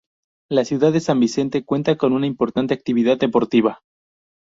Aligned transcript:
La 0.49 0.65
ciudad 0.65 0.91
de 0.91 0.99
San 0.99 1.19
Vicente 1.19 1.63
cuenta 1.63 1.95
con 1.95 2.13
una 2.13 2.25
importante 2.25 2.73
actividad 2.73 3.19
deportiva. 3.19 3.83